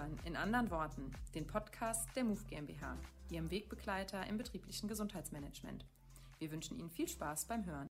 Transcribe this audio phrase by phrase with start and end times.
[0.00, 2.96] hören in anderen Worten den Podcast der Move GmbH,
[3.30, 5.84] Ihrem Wegbegleiter im betrieblichen Gesundheitsmanagement.
[6.38, 7.86] Wir wünschen Ihnen viel Spaß beim Hören.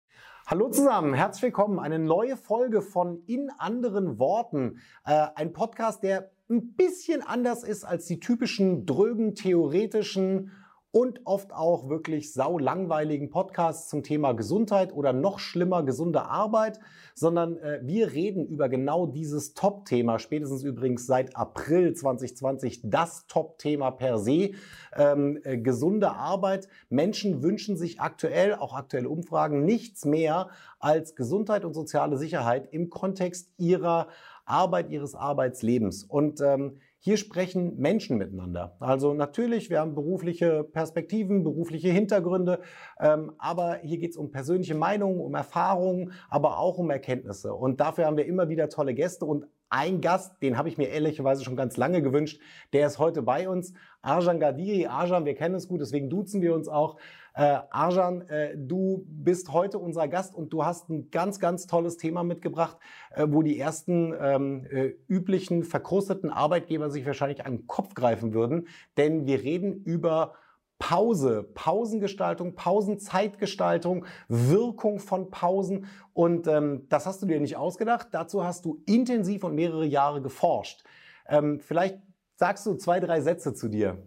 [0.47, 1.79] Hallo zusammen, herzlich willkommen.
[1.79, 4.81] Eine neue Folge von In anderen Worten.
[5.05, 10.51] Äh, ein Podcast, der ein bisschen anders ist als die typischen drögen theoretischen
[10.99, 16.81] und oft auch wirklich sau langweiligen Podcasts zum Thema Gesundheit oder noch schlimmer gesunde Arbeit,
[17.15, 23.93] sondern äh, wir reden über genau dieses Top-Thema, spätestens übrigens seit April 2020 das Top-Thema
[23.93, 24.51] per se,
[24.97, 26.67] ähm, äh, gesunde Arbeit.
[26.91, 30.49] Menschen wünschen sich aktuell, auch aktuelle Umfragen, nichts mehr
[30.81, 34.09] als Gesundheit und soziale Sicherheit im Kontext ihrer
[34.47, 36.03] Arbeit, ihres Arbeitslebens.
[36.03, 38.77] Und ähm, hier sprechen Menschen miteinander.
[38.81, 42.61] Also natürlich, wir haben berufliche Perspektiven, berufliche Hintergründe,
[43.01, 47.55] ähm, aber hier geht es um persönliche Meinungen, um Erfahrungen, aber auch um Erkenntnisse.
[47.55, 50.89] Und dafür haben wir immer wieder tolle Gäste und ein Gast, den habe ich mir
[50.89, 52.41] ehrlicherweise schon ganz lange gewünscht,
[52.73, 53.75] der ist heute bei uns.
[54.01, 54.87] Arjan Gadiri.
[54.87, 56.97] Arjan, wir kennen uns gut, deswegen duzen wir uns auch.
[57.39, 61.97] Äh, Arjan, äh, du bist heute unser Gast und du hast ein ganz, ganz tolles
[61.97, 62.79] Thema mitgebracht,
[63.13, 68.35] äh, wo die ersten ähm, äh, üblichen verkrusteten Arbeitgeber sich wahrscheinlich an den Kopf greifen
[68.35, 68.67] würden.
[68.97, 70.35] Denn wir reden über
[70.81, 75.87] Pause, Pausengestaltung, Pausenzeitgestaltung, Wirkung von Pausen.
[76.15, 78.09] Und ähm, das hast du dir nicht ausgedacht.
[78.11, 80.83] Dazu hast du intensiv und mehrere Jahre geforscht.
[81.29, 82.01] Ähm, vielleicht
[82.35, 84.03] sagst du zwei, drei Sätze zu dir.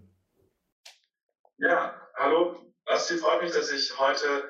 [3.01, 4.47] Basti, freut mich, dass ich heute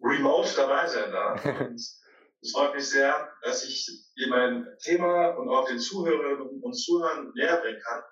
[0.00, 1.44] remote dabei sein darf.
[1.60, 6.72] Und es freut mich sehr, dass ich dir mein Thema und auch den Zuhörerinnen und
[6.72, 8.02] Zuhörern näher bringen kann.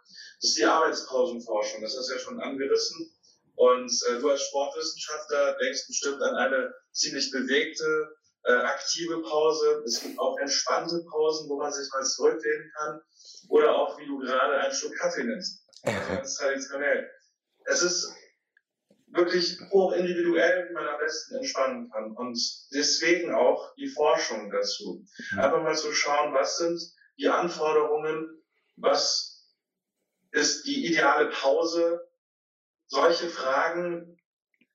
[0.40, 1.80] Das ist die Arbeitspausenforschung.
[1.80, 3.10] Das hast du ja schon angerissen.
[3.54, 9.82] Und äh, du als Sportwissenschaftler denkst bestimmt an eine ziemlich bewegte, äh, aktive Pause.
[9.86, 13.00] Es gibt auch entspannte Pausen, wo man sich mal zurücklehnen kann.
[13.48, 15.64] Oder auch, wie du gerade einen Schluck Kaffee nimmst.
[15.84, 17.10] Also ganz traditionell.
[17.66, 18.14] Es ist
[19.14, 22.12] wirklich hoch individuell, wie man am besten entspannen kann.
[22.12, 22.38] Und
[22.72, 25.04] deswegen auch die Forschung dazu.
[25.36, 26.80] Einfach mal zu schauen, was sind
[27.18, 28.42] die Anforderungen,
[28.76, 29.34] was
[30.32, 32.00] ist die ideale Pause,
[32.88, 34.18] solche Fragen,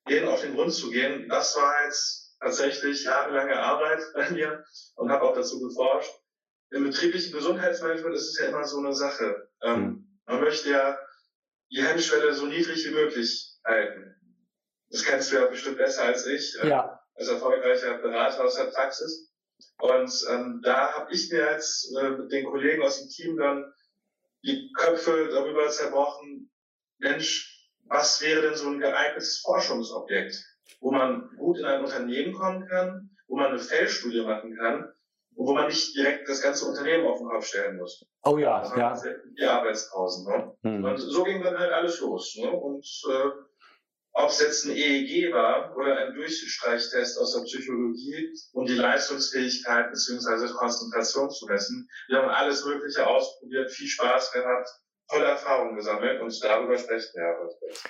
[0.08, 4.64] denen auf den Grund zu gehen, das war jetzt tatsächlich jahrelange Arbeit bei mir
[4.96, 6.12] und habe auch dazu geforscht.
[6.72, 9.50] Im betrieblichen Gesundheitsmanagement ist es ja immer so eine Sache.
[9.62, 10.20] Ähm, mhm.
[10.26, 10.98] Man möchte ja
[11.72, 14.16] die Hemmschwelle so niedrig wie möglich halten.
[14.90, 17.00] Das kennst du ja bestimmt besser als ich, äh, ja.
[17.16, 19.32] als erfolgreicher Berater aus der Praxis.
[19.80, 23.72] Und ähm, da habe ich mir jetzt äh, mit den Kollegen aus dem Team dann
[24.44, 26.50] die Köpfe darüber zerbrochen,
[26.98, 30.44] Mensch, was wäre denn so ein geeignetes Forschungsobjekt,
[30.80, 34.92] wo man gut in ein Unternehmen kommen kann, wo man eine Feldstudie machen kann
[35.36, 38.06] und wo man nicht direkt das ganze Unternehmen auf den Kopf stellen muss.
[38.24, 39.02] Oh ja, ja.
[39.38, 40.28] Die Arbeitspausen.
[40.28, 40.54] Ne?
[40.64, 40.84] Hm.
[40.84, 42.36] Und so ging dann halt alles los.
[42.38, 42.52] Ne?
[42.52, 43.30] Und äh,
[44.24, 49.92] ob es jetzt ein EEG war oder ein Durchstreichtest aus der Psychologie, um die Leistungsfähigkeit
[49.92, 50.54] bzw.
[50.54, 51.90] Konzentration zu messen.
[52.08, 54.70] Wir haben alles Mögliche ausprobiert, viel Spaß gehabt
[55.10, 57.90] tolle Erfahrungen gesammelt und darüber sprechen wir heute.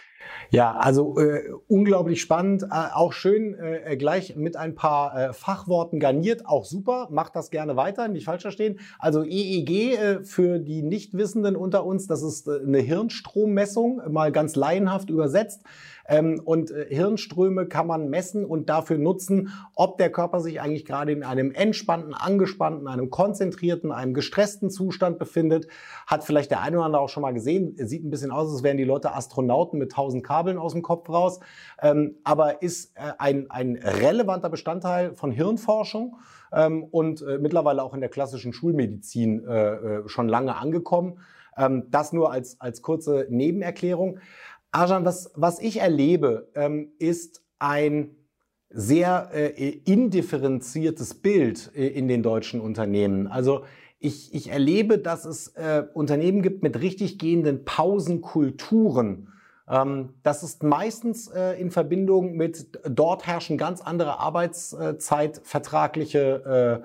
[0.51, 5.99] Ja, also äh, unglaublich spannend, äh, auch schön äh, gleich mit ein paar äh, Fachworten
[5.99, 8.79] garniert, auch super, macht das gerne weiter, nicht falsch verstehen.
[8.97, 14.55] Also EEG äh, für die Nichtwissenden unter uns, das ist äh, eine Hirnstrommessung, mal ganz
[14.55, 15.63] laienhaft übersetzt.
[16.07, 21.11] Ähm, und Hirnströme kann man messen und dafür nutzen, ob der Körper sich eigentlich gerade
[21.11, 25.67] in einem entspannten, angespannten, einem konzentrierten, einem gestressten Zustand befindet.
[26.07, 27.75] Hat vielleicht der eine oder andere auch schon mal gesehen.
[27.77, 31.07] Sieht ein bisschen aus, als wären die Leute Astronauten mit tausend Kabeln aus dem Kopf
[31.09, 31.39] raus.
[31.81, 36.15] Ähm, aber ist äh, ein, ein relevanter Bestandteil von Hirnforschung
[36.51, 41.19] ähm, und äh, mittlerweile auch in der klassischen Schulmedizin äh, äh schon lange angekommen.
[41.57, 44.19] Ähm, das nur als, als kurze Nebenerklärung.
[44.71, 48.15] Arjan, was, was ich erlebe, ähm, ist ein
[48.71, 53.27] sehr äh, indifferenziertes Bild äh, in den deutschen Unternehmen.
[53.27, 53.63] Also
[53.99, 59.27] ich, ich erlebe, dass es äh, Unternehmen gibt mit richtig gehenden Pausenkulturen.
[59.69, 66.81] Ähm, das ist meistens äh, in Verbindung mit, dort herrschen ganz andere Arbeitszeitvertragliche äh, äh,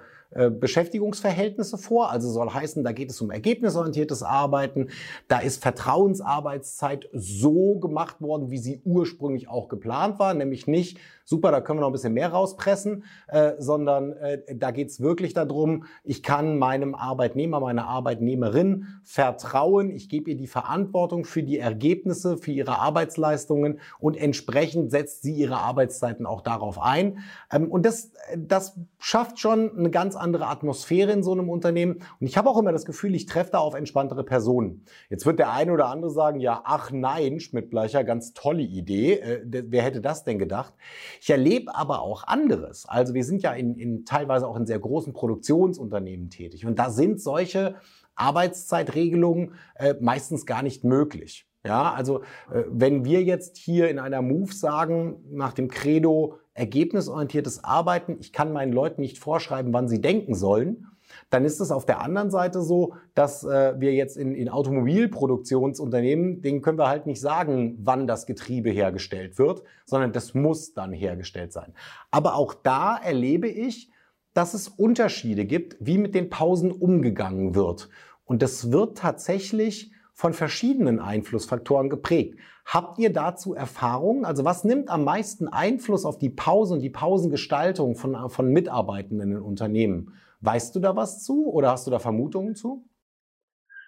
[0.50, 2.10] Beschäftigungsverhältnisse vor.
[2.10, 4.88] Also soll heißen, da geht es um ergebnisorientiertes Arbeiten.
[5.28, 11.50] Da ist Vertrauensarbeitszeit so gemacht worden, wie sie ursprünglich auch geplant war, nämlich nicht super,
[11.50, 15.32] da können wir noch ein bisschen mehr rauspressen, äh, sondern äh, da geht es wirklich
[15.32, 21.58] darum, ich kann meinem Arbeitnehmer, meiner Arbeitnehmerin vertrauen, ich gebe ihr die Verantwortung für die
[21.58, 27.18] Ergebnisse, für ihre Arbeitsleistungen und entsprechend setzt sie ihre Arbeitszeiten auch darauf ein.
[27.50, 32.00] Ähm, und das, das schafft schon eine ganz andere Atmosphäre in so einem Unternehmen.
[32.18, 34.84] Und ich habe auch immer das Gefühl, ich treffe da auf entspanntere Personen.
[35.10, 39.20] Jetzt wird der eine oder andere sagen, ja, ach nein, Schmidt-Bleicher, ganz tolle Idee.
[39.20, 40.74] Äh, wer hätte das denn gedacht?
[41.20, 42.86] Ich erlebe aber auch anderes.
[42.88, 46.66] Also wir sind ja in, in teilweise auch in sehr großen Produktionsunternehmen tätig.
[46.66, 47.76] Und da sind solche
[48.16, 51.46] Arbeitszeitregelungen äh, meistens gar nicht möglich.
[51.66, 52.20] Ja, also
[52.52, 58.32] äh, wenn wir jetzt hier in einer Move sagen, nach dem Credo ergebnisorientiertes Arbeiten, ich
[58.32, 60.86] kann meinen Leuten nicht vorschreiben, wann sie denken sollen,
[61.30, 66.42] dann ist es auf der anderen Seite so, dass äh, wir jetzt in, in Automobilproduktionsunternehmen,
[66.42, 70.92] denen können wir halt nicht sagen, wann das Getriebe hergestellt wird, sondern das muss dann
[70.92, 71.74] hergestellt sein.
[72.10, 73.90] Aber auch da erlebe ich,
[74.32, 77.88] dass es Unterschiede gibt, wie mit den Pausen umgegangen wird.
[78.24, 82.38] Und das wird tatsächlich von verschiedenen Einflussfaktoren geprägt.
[82.64, 84.24] Habt ihr dazu Erfahrungen?
[84.24, 89.32] Also was nimmt am meisten Einfluss auf die Pause und die Pausengestaltung von, von Mitarbeitenden
[89.32, 90.18] in Unternehmen?
[90.40, 92.88] Weißt du da was zu oder hast du da Vermutungen zu?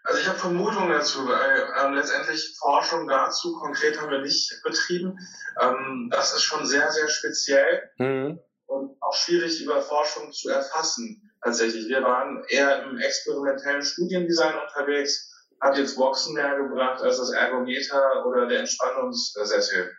[0.06, 1.28] Also ich habe Vermutungen dazu.
[1.28, 5.18] Äh, letztendlich Forschung dazu konkret haben wir nicht betrieben.
[5.60, 8.38] Ähm, das ist schon sehr, sehr speziell mhm.
[8.66, 11.32] und auch schwierig über Forschung zu erfassen.
[11.42, 11.88] Tatsächlich.
[11.88, 15.25] Wir waren eher im experimentellen Studiendesign unterwegs
[15.60, 19.92] hat jetzt Boxen mehr gebracht als das Ergometer oder der Entspannungssessel.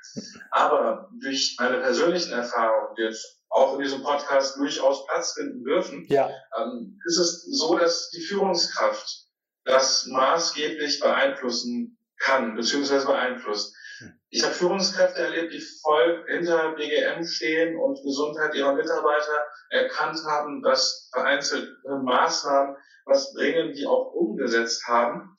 [0.52, 6.06] Aber durch meine persönlichen Erfahrungen, die jetzt auch in diesem Podcast durchaus Platz finden dürfen,
[6.10, 6.30] ja.
[6.58, 9.28] ähm, ist es so, dass die Führungskraft
[9.66, 13.76] das maßgeblich beeinflussen kann, beziehungsweise beeinflusst.
[14.30, 20.62] Ich habe Führungskräfte erlebt, die voll hinter BGM stehen und Gesundheit ihrer Mitarbeiter erkannt haben,
[20.62, 25.36] dass vereinzelte Maßnahmen was bringen, die auch umgesetzt haben.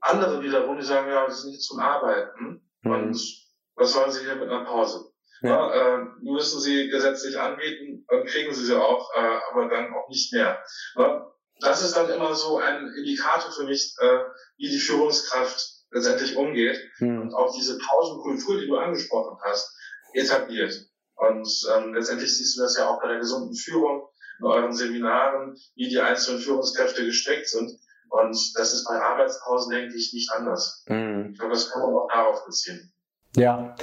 [0.00, 2.90] Andere wiederum, die sagen, ja, das ist nicht zum Arbeiten mhm.
[2.90, 5.12] und was sollen sie hier mit einer Pause?
[5.42, 5.50] Ja.
[5.50, 10.08] Ja, äh, müssen sie gesetzlich anbieten, dann kriegen sie sie auch, äh, aber dann auch
[10.08, 10.62] nicht mehr.
[10.96, 14.18] Ja, das ist dann immer so ein Indikator für mich, äh,
[14.56, 17.22] wie die Führungskraft letztendlich umgeht mhm.
[17.22, 19.74] und auch diese Pausenkultur, die du angesprochen hast,
[20.12, 20.88] etabliert.
[21.16, 24.08] Und ähm, letztendlich siehst du das ja auch bei der gesunden Führung
[24.38, 27.72] in euren Seminaren, wie die einzelnen Führungskräfte gestrickt sind.
[28.10, 30.84] Und das ist bei Arbeitspausen, denke ich, nicht anders.
[30.88, 31.30] Mhm.
[31.32, 32.92] Ich glaube, das kann man auch darauf beziehen.
[33.36, 33.74] Ja,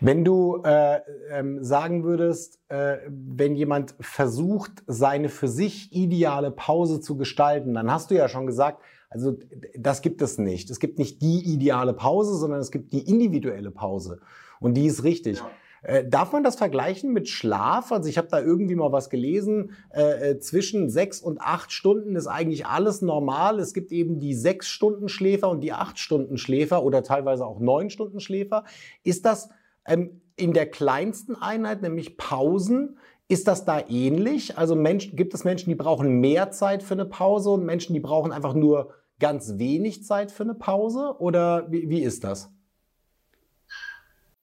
[0.00, 1.00] wenn du äh,
[1.30, 7.90] ähm, sagen würdest, äh, wenn jemand versucht, seine für sich ideale Pause zu gestalten, dann
[7.90, 9.36] hast du ja schon gesagt, also
[9.76, 10.70] das gibt es nicht.
[10.70, 14.20] Es gibt nicht die ideale Pause, sondern es gibt die individuelle Pause.
[14.60, 15.38] Und die ist richtig.
[15.38, 15.50] Ja.
[15.82, 17.92] Äh, darf man das vergleichen mit Schlaf?
[17.92, 19.70] Also ich habe da irgendwie mal was gelesen.
[19.90, 23.60] Äh, äh, zwischen sechs und acht Stunden ist eigentlich alles normal.
[23.60, 27.60] Es gibt eben die sechs Stunden Schläfer und die acht Stunden Schläfer oder teilweise auch
[27.60, 28.64] neun Stunden Schläfer.
[29.04, 29.48] Ist das
[29.86, 34.56] ähm, in der kleinsten Einheit, nämlich Pausen, ist das da ähnlich?
[34.56, 38.00] Also Mensch, gibt es Menschen, die brauchen mehr Zeit für eine Pause und Menschen, die
[38.00, 41.16] brauchen einfach nur ganz wenig Zeit für eine Pause?
[41.18, 42.50] Oder wie, wie ist das?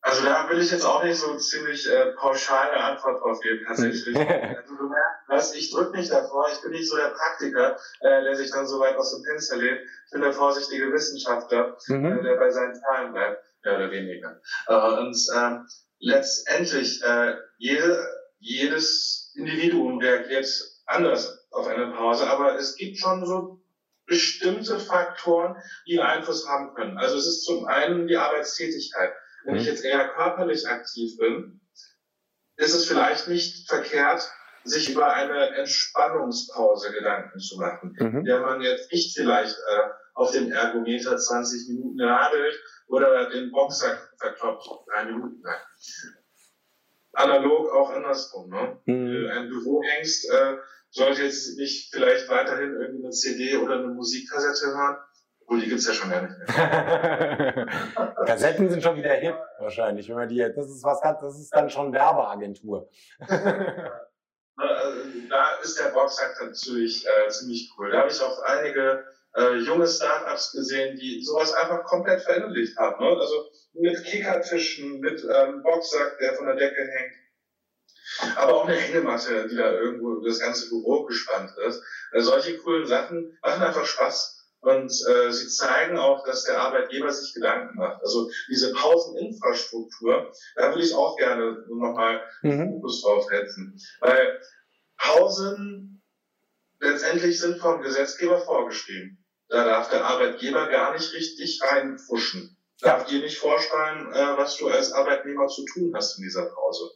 [0.05, 4.17] Also da will ich jetzt auch nicht so ziemlich äh, pauschale Antwort drauf geben, tatsächlich.
[4.17, 4.89] also du
[5.29, 8.67] merkst, ich drücke mich davor, ich bin nicht so der Praktiker, äh, der sich dann
[8.67, 9.79] so weit aus dem Fenster lehnt.
[10.07, 12.05] Ich bin der vorsichtige Wissenschaftler, mhm.
[12.05, 14.41] äh, der bei seinen Zahlen bleibt, mehr oder weniger.
[14.67, 15.67] Äh, und ähm,
[15.99, 18.05] letztendlich, äh, jede,
[18.43, 20.47] jedes Individuum reagiert
[20.85, 23.61] anders auf eine Pause, aber es gibt schon so
[24.05, 25.55] bestimmte Faktoren,
[25.87, 26.97] die einen Einfluss haben können.
[26.97, 29.13] Also es ist zum einen die Arbeitstätigkeit.
[29.45, 29.69] Wenn ich mhm.
[29.69, 31.61] jetzt eher körperlich aktiv bin,
[32.57, 34.29] ist es vielleicht nicht verkehrt,
[34.65, 38.25] sich über eine Entspannungspause Gedanken zu machen, mhm.
[38.25, 43.97] der man jetzt nicht vielleicht äh, auf dem Ergometer 20 Minuten radelt oder den Boxer
[44.19, 45.59] verkloppt, drei Minuten lang.
[47.13, 48.49] Analog auch andersrum.
[48.49, 48.77] Ne?
[48.85, 49.29] Mhm.
[49.31, 50.57] Ein Büroängst äh,
[50.89, 54.97] sollte jetzt nicht vielleicht weiterhin irgendeine CD oder eine Musikkassette hören,
[55.41, 57.67] obwohl, die gibt's ja schon gar nicht mehr.
[58.25, 60.07] Kassetten sind schon wieder hip, wahrscheinlich.
[60.09, 62.89] Wenn man die, das ist was das ist dann schon Werbeagentur.
[64.55, 65.01] Also,
[65.31, 67.89] da ist der Boxsack natürlich äh, ziemlich cool.
[67.89, 69.03] Da habe ich auch einige
[69.35, 73.03] äh, junge Startups gesehen, die sowas einfach komplett verinnerlicht haben.
[73.03, 73.17] Ne?
[73.19, 77.15] Also mit Kickertischen, mit ähm, Boxsack, der von der Decke hängt.
[78.37, 81.81] Aber auch eine Hängematte, die da irgendwo das ganze Büro gespannt ist.
[82.11, 84.39] Also solche coolen Sachen machen einfach Spaß.
[84.59, 88.01] Und äh, sie zeigen auch, dass der Arbeitgeber sich Gedanken macht.
[88.01, 92.75] Also diese Pauseninfrastruktur, da würde ich auch gerne nochmal mhm.
[92.75, 93.77] Fokus drauf setzen.
[93.99, 94.39] Weil
[94.97, 96.01] Pausen
[96.79, 99.22] letztendlich sind vom Gesetzgeber vorgeschrieben.
[99.53, 102.57] Da darf der Arbeitgeber gar nicht richtig reinfuschen.
[102.81, 106.89] Darf dir nicht vorschreiben, äh, was du als Arbeitnehmer zu tun hast in dieser Pause.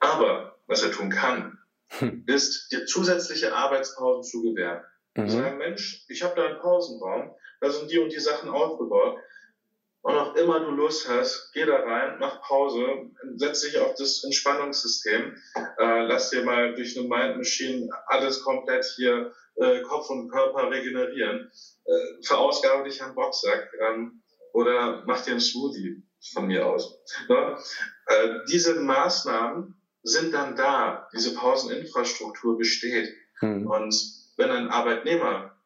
[0.00, 1.58] Aber was er tun kann,
[1.88, 2.24] hm.
[2.26, 4.82] ist, dir zusätzliche Arbeitspausen zu gewähren.
[5.16, 5.28] Mhm.
[5.28, 9.18] Sagen, Mensch, ich habe da einen Pausenraum, da sind die und die Sachen aufgebaut.
[10.02, 14.24] Und auch immer du Lust hast, geh da rein, mach Pause, setz dich auf das
[14.24, 15.36] Entspannungssystem,
[15.78, 20.70] äh, lass dir mal durch eine Mind Machine alles komplett hier äh, Kopf und Körper
[20.70, 21.50] regenerieren,
[21.84, 26.98] äh, verausgabe dich am Boxsack ähm, oder mach dir einen Smoothie von mir aus.
[27.28, 27.56] Ne?
[28.06, 33.08] Äh, diese Maßnahmen sind dann da, diese Pauseninfrastruktur besteht.
[33.40, 33.68] Mhm.
[33.68, 33.94] Und
[34.36, 35.56] wenn ein Arbeitnehmer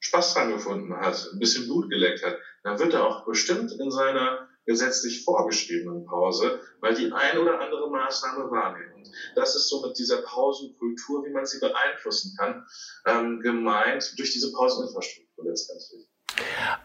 [0.00, 3.90] Spaß dran gefunden hat, ein bisschen Blut geleckt hat, dann wird er auch bestimmt in
[3.90, 8.92] seiner gesetzlich vorgeschriebenen Pause weil die ein oder andere Maßnahme wahrnehmen.
[8.96, 12.66] Und das ist so mit dieser Pausenkultur, wie man sie beeinflussen kann,
[13.06, 16.06] ähm, gemeint durch diese Pauseninfrastruktur letztendlich.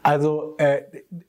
[0.02, 0.84] Also äh,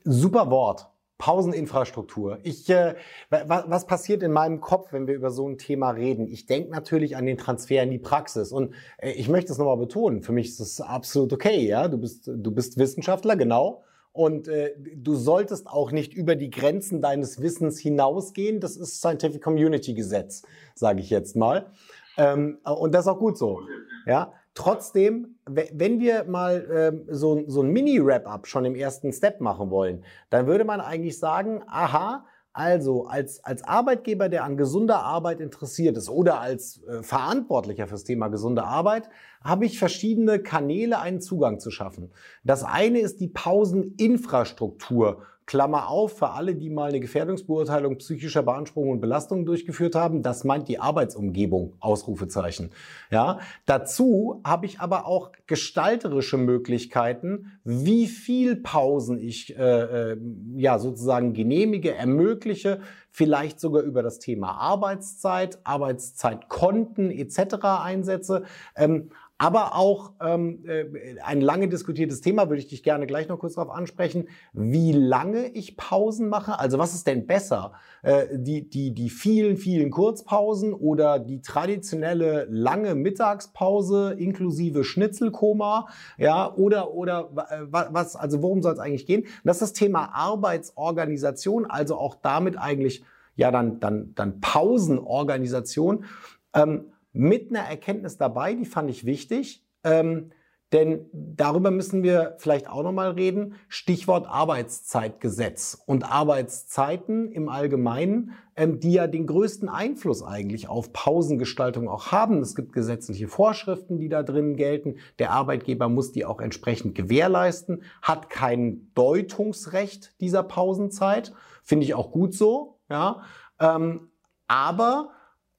[0.05, 0.87] super Wort.
[1.17, 2.39] Pauseninfrastruktur.
[2.41, 2.95] Ich, äh,
[3.29, 6.27] was, was passiert in meinem Kopf, wenn wir über so ein Thema reden?
[6.27, 8.51] Ich denke natürlich an den Transfer in die Praxis.
[8.51, 11.67] Und äh, ich möchte es nochmal betonen, für mich ist das absolut okay.
[11.67, 11.89] Ja?
[11.89, 13.83] Du, bist, du bist Wissenschaftler, genau.
[14.13, 18.59] Und äh, du solltest auch nicht über die Grenzen deines Wissens hinausgehen.
[18.59, 20.43] Das ist Scientific Community Gesetz,
[20.75, 21.71] sage ich jetzt mal.
[22.17, 23.61] Ähm, und das ist auch gut so.
[24.05, 24.33] Ja.
[24.53, 30.03] Trotzdem, wenn wir mal ähm, so, so ein Mini-Wrap-up schon im ersten Step machen wollen,
[30.29, 35.95] dann würde man eigentlich sagen, aha, also als, als Arbeitgeber, der an gesunder Arbeit interessiert
[35.97, 39.09] ist oder als äh, Verantwortlicher fürs Thema gesunde Arbeit,
[39.43, 42.11] habe ich verschiedene Kanäle, einen Zugang zu schaffen.
[42.43, 48.91] Das eine ist die Pauseninfrastruktur Klammer auf, für alle, die mal eine Gefährdungsbeurteilung psychischer Beanspruchung
[48.91, 52.71] und Belastungen durchgeführt haben, das meint die Arbeitsumgebung, Ausrufezeichen.
[53.09, 60.17] Ja, dazu habe ich aber auch gestalterische Möglichkeiten, wie viel Pausen ich äh, äh,
[60.55, 62.79] ja sozusagen genehmige, ermögliche,
[63.09, 67.55] vielleicht sogar über das Thema Arbeitszeit, Arbeitszeitkonten etc.
[67.63, 68.43] einsetze.
[68.75, 70.85] Ähm, aber auch ähm, äh,
[71.23, 75.47] ein lange diskutiertes Thema, würde ich dich gerne gleich noch kurz darauf ansprechen, wie lange
[75.47, 76.59] ich Pausen mache.
[76.59, 77.71] Also was ist denn besser?
[78.03, 85.87] Äh, die, die, die vielen, vielen Kurzpausen oder die traditionelle lange Mittagspause inklusive Schnitzelkoma?
[86.19, 89.25] Ja, oder, oder äh, was, also worum soll es eigentlich gehen?
[89.43, 93.03] Das ist das Thema Arbeitsorganisation, also auch damit eigentlich
[93.35, 96.05] ja dann, dann, dann Pausenorganisation.
[96.53, 99.65] Ähm, mit einer Erkenntnis dabei, die fand ich wichtig.
[99.83, 100.31] Ähm,
[100.71, 103.55] denn darüber müssen wir vielleicht auch nochmal reden.
[103.67, 111.89] Stichwort Arbeitszeitgesetz und Arbeitszeiten im Allgemeinen, ähm, die ja den größten Einfluss eigentlich auf Pausengestaltung
[111.89, 112.39] auch haben.
[112.39, 114.95] Es gibt gesetzliche Vorschriften, die da drin gelten.
[115.19, 121.33] Der Arbeitgeber muss die auch entsprechend gewährleisten, hat kein Deutungsrecht dieser Pausenzeit.
[121.63, 122.79] Finde ich auch gut so.
[122.89, 123.23] Ja.
[123.59, 124.11] Ähm,
[124.47, 125.11] aber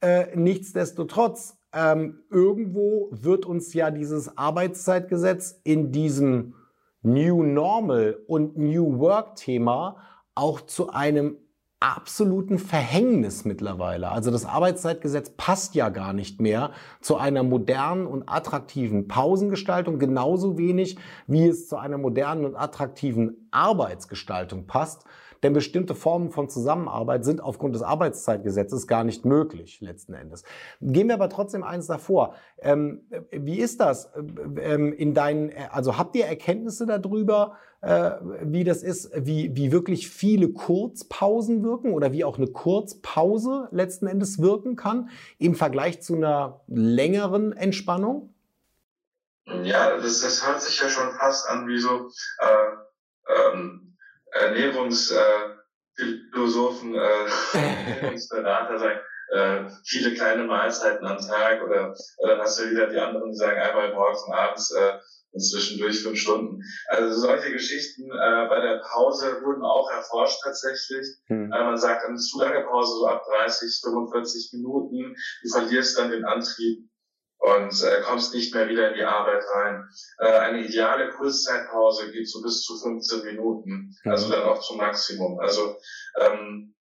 [0.03, 6.55] äh, nichtsdestotrotz, ähm, irgendwo wird uns ja dieses Arbeitszeitgesetz in diesem
[7.03, 9.97] New Normal und New Work Thema
[10.35, 11.37] auch zu einem
[11.81, 14.11] absoluten Verhängnis mittlerweile.
[14.11, 20.59] Also das Arbeitszeitgesetz passt ja gar nicht mehr zu einer modernen und attraktiven Pausengestaltung, genauso
[20.59, 25.05] wenig wie es zu einer modernen und attraktiven Arbeitsgestaltung passt.
[25.43, 30.45] Denn bestimmte Formen von Zusammenarbeit sind aufgrund des Arbeitszeitgesetzes gar nicht möglich, letzten Endes.
[30.81, 32.35] Gehen wir aber trotzdem eins davor.
[32.59, 34.11] Ähm, wie ist das
[34.61, 40.09] ähm, in deinen, also habt ihr Erkenntnisse darüber, äh, wie das ist, wie, wie wirklich
[40.09, 46.15] viele Kurzpausen wirken oder wie auch eine Kurzpause letzten Endes wirken kann im Vergleich zu
[46.15, 48.33] einer längeren Entspannung?
[49.65, 52.09] Ja, das, das hört sich ja schon fast an wie so
[52.39, 52.82] äh,
[54.33, 59.01] Ernährungsphilosophen, äh, Ernährungsberater sagen,
[59.33, 63.37] äh, viele kleine Mahlzeiten am Tag oder, oder dann hast du wieder die anderen, die
[63.37, 64.99] sagen einmal morgens und abends äh,
[65.33, 66.61] und zwischendurch fünf Stunden.
[66.89, 71.07] Also solche Geschichten äh, bei der Pause wurden auch erforscht tatsächlich.
[71.29, 71.51] Hm.
[71.51, 76.11] Äh, man sagt, eine zu lange Pause, so ab 30, 45 Minuten, du verlierst dann
[76.11, 76.89] den Antrieb
[77.43, 79.89] und äh, kommst nicht mehr wieder in die Arbeit rein.
[80.19, 85.41] Äh, eine ideale Kurzzeitpause geht so bis zu 15 Minuten, also dann auch zum Maximum.
[85.41, 85.77] Also
[86.21, 86.75] ähm,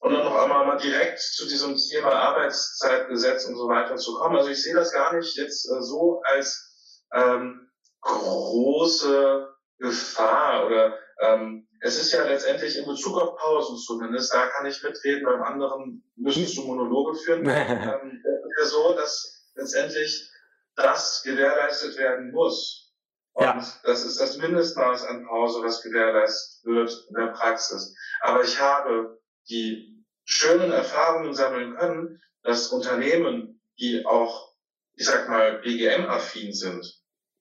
[0.00, 4.36] und dann noch einmal mal direkt zu diesem Thema Arbeitszeitgesetz und so weiter zu kommen.
[4.36, 7.68] Also ich sehe das gar nicht jetzt äh, so als ähm,
[8.00, 9.46] große
[9.78, 14.82] Gefahr oder ähm, es ist ja letztendlich in Bezug auf Pausen zumindest, da kann ich
[14.82, 18.22] mitreden, beim anderen müsstest du Monologe führen, ähm,
[18.64, 20.30] so, dass letztendlich
[20.76, 22.94] das gewährleistet werden muss.
[23.32, 23.62] Und ja.
[23.84, 27.94] das ist das Mindestmaß an Pause, was gewährleistet wird in der Praxis.
[28.20, 34.54] Aber ich habe die schönen Erfahrungen sammeln können, dass Unternehmen die auch,
[34.94, 37.00] ich sag mal, BGM-affin sind,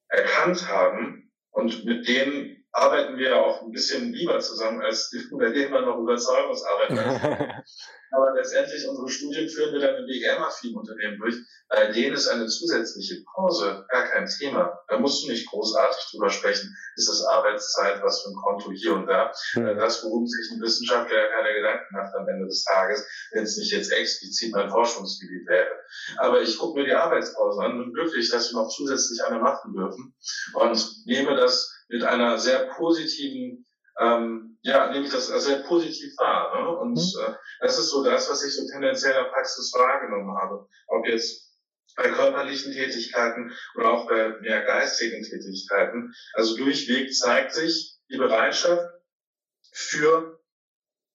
[0.10, 5.72] erkannt haben und mit denen arbeiten wir auch ein bisschen lieber zusammen, als bei denen
[5.72, 6.90] man noch Überzeugungsarbeit
[7.22, 7.64] hat.
[8.12, 11.36] Aber letztendlich unsere Studien führen wir dann in BGM-affinen Unternehmen durch.
[11.70, 14.80] Bei denen ist eine zusätzliche Pause gar kein Thema.
[14.88, 16.74] Da musst du nicht großartig drüber sprechen.
[16.96, 19.32] Ist das Arbeitszeit, was für ein Konto hier und da?
[19.56, 19.78] Mhm.
[19.78, 23.58] Das, worum sich ein Wissenschaftler ja keine Gedanken macht am Ende des Tages, wenn es
[23.58, 25.70] nicht jetzt explizit mein Forschungsgebiet wäre.
[26.18, 29.40] Aber ich gucke mir die Arbeitspause an und bin glücklich, dass wir noch zusätzlich eine
[29.40, 30.16] machen dürfen
[30.54, 33.66] und nehme das mit einer sehr positiven
[34.00, 36.62] ähm, ja, nehme ich das sehr positiv wahr.
[36.62, 36.78] Ne?
[36.78, 37.22] Und mhm.
[37.26, 40.68] äh, das ist so das, was ich so tendenziell in der Praxis wahrgenommen habe.
[40.88, 41.48] Ob jetzt
[41.96, 46.14] bei körperlichen Tätigkeiten oder auch bei mehr geistigen Tätigkeiten.
[46.34, 48.86] Also durchweg zeigt sich die Bereitschaft
[49.74, 50.40] für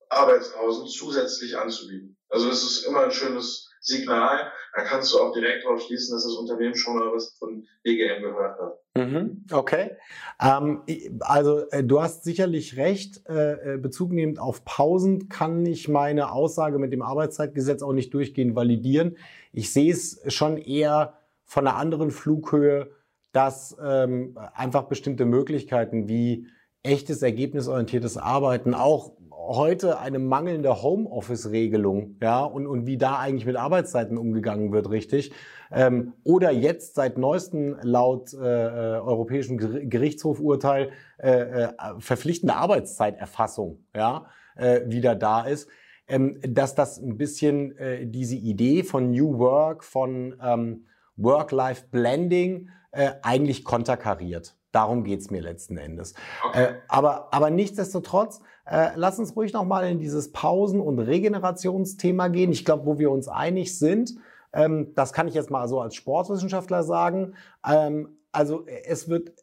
[0.08, 2.18] Arbeitspausen zusätzlich anzubieten.
[2.28, 6.22] Also es ist immer ein schönes Signal, da kannst du auch direkt darauf schließen, dass
[6.22, 8.78] das Unternehmen schon mal was von BGM gehört hat.
[8.94, 9.96] Mhm, okay.
[10.40, 10.82] Ähm,
[11.20, 13.28] also äh, du hast sicherlich recht.
[13.28, 18.14] Äh, äh, Bezug nehmend auf Pausen kann ich meine Aussage mit dem Arbeitszeitgesetz auch nicht
[18.14, 19.16] durchgehend validieren.
[19.52, 22.92] Ich sehe es schon eher von einer anderen Flughöhe,
[23.32, 26.46] dass ähm, einfach bestimmte Möglichkeiten wie
[26.84, 29.12] echtes ergebnisorientiertes Arbeiten auch
[29.49, 35.32] heute eine mangelnde Homeoffice-Regelung, ja, und, und wie da eigentlich mit Arbeitszeiten umgegangen wird, richtig.
[35.70, 41.68] Ähm, oder jetzt seit neuestem laut äh, äh Europäischem Gerichtshofurteil äh, äh,
[41.99, 45.68] verpflichtende Arbeitszeiterfassung, ja, äh, wieder da ist.
[46.08, 53.12] Ähm, dass das ein bisschen äh, diese Idee von New Work, von ähm, Work-Life-Blending äh,
[53.22, 54.56] eigentlich konterkariert.
[54.72, 56.14] Darum geht's mir letzten Endes.
[56.49, 56.64] Okay.
[56.64, 62.52] Äh, aber, aber nichtsdestotrotz, äh, lass uns ruhig nochmal in dieses Pausen- und Regenerationsthema gehen.
[62.52, 64.14] Ich glaube, wo wir uns einig sind,
[64.52, 67.35] ähm, das kann ich jetzt mal so als Sportwissenschaftler sagen,
[67.66, 69.34] ähm, also es wird,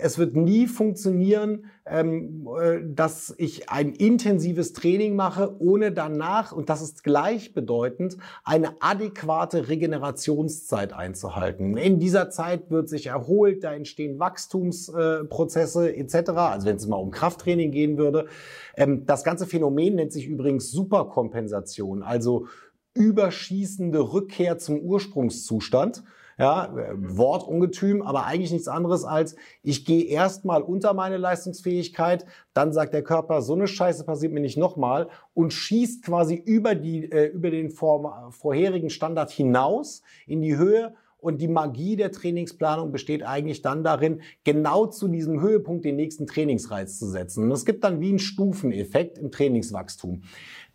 [0.00, 6.70] es wird nie funktionieren, ähm, äh, dass ich ein intensives Training mache, ohne danach, und
[6.70, 11.76] das ist gleichbedeutend, eine adäquate Regenerationszeit einzuhalten.
[11.76, 16.96] In dieser Zeit wird sich erholt, da entstehen Wachstumsprozesse äh, etc., also wenn es mal
[16.96, 18.28] um Krafttraining gehen würde.
[18.76, 22.46] Ähm, das ganze Phänomen nennt sich übrigens Superkompensation, also
[22.94, 26.02] überschießende Rückkehr zum Ursprungszustand.
[26.38, 32.94] Ja, Wortungetüm, aber eigentlich nichts anderes als, ich gehe erstmal unter meine Leistungsfähigkeit, dann sagt
[32.94, 37.26] der Körper, so eine Scheiße passiert mir nicht nochmal und schießt quasi über, die, äh,
[37.26, 43.24] über den vor, vorherigen Standard hinaus in die Höhe und die Magie der Trainingsplanung besteht
[43.24, 47.44] eigentlich dann darin, genau zu diesem Höhepunkt den nächsten Trainingsreiz zu setzen.
[47.44, 50.22] Und es gibt dann wie einen Stufeneffekt im Trainingswachstum.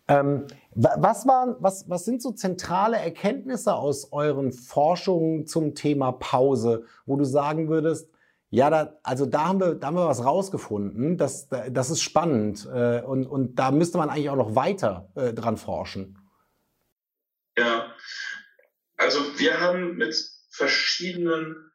[0.06, 6.84] Ähm, was, waren, was, was sind so zentrale Erkenntnisse aus euren Forschungen zum Thema Pause,
[7.06, 8.10] wo du sagen würdest,
[8.50, 12.68] ja, da, also da haben, wir, da haben wir was rausgefunden, das, das ist spannend
[12.72, 16.18] äh, und, und da müsste man eigentlich auch noch weiter äh, dran forschen.
[17.56, 17.92] Ja,
[18.96, 20.14] also wir haben mit
[20.50, 21.72] verschiedenen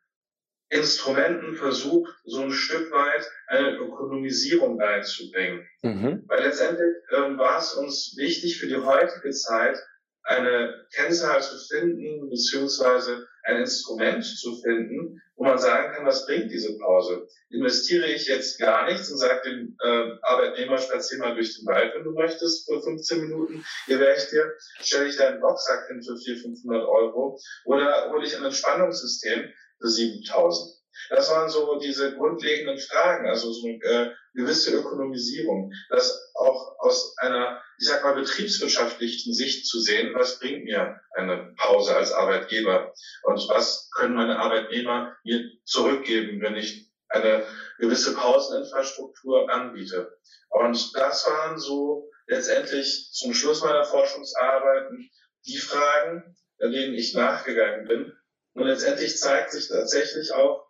[0.69, 5.67] Instrumenten versucht, so ein Stück weit eine Ökonomisierung reinzubringen.
[5.81, 6.23] Mhm.
[6.27, 9.77] Weil letztendlich ähm, war es uns wichtig für die heutige Zeit,
[10.23, 16.51] eine Kennzahl zu finden, beziehungsweise ein Instrument zu finden, wo man sagen kann, was bringt
[16.51, 17.27] diese Pause?
[17.49, 21.95] Investiere ich jetzt gar nichts und sage dem äh, Arbeitnehmer, spazier mal durch den Wald,
[21.95, 26.03] wenn du möchtest, für 15 Minuten, hier wäre ich dir, stelle ich deinen Boxsack hin
[26.03, 30.79] für 400, 500 Euro, oder hole ich ein Entspannungssystem, 7000.
[31.09, 37.15] Das waren so diese grundlegenden Fragen, also so eine äh, gewisse Ökonomisierung, das auch aus
[37.17, 42.93] einer, ich sag mal, betriebswirtschaftlichen Sicht zu sehen, was bringt mir eine Pause als Arbeitgeber
[43.23, 47.43] und was können meine Arbeitnehmer mir zurückgeben, wenn ich eine
[47.79, 50.15] gewisse Pauseninfrastruktur anbiete.
[50.49, 55.09] Und das waren so letztendlich zum Schluss meiner Forschungsarbeiten
[55.47, 58.18] die Fragen, denen ich nachgegangen bin
[58.53, 60.67] und letztendlich zeigt sich tatsächlich auch